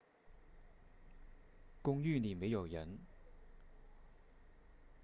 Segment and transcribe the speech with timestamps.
[1.83, 2.97] 公寓里没有人